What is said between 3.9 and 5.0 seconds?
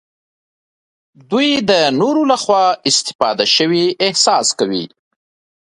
احساس کوي.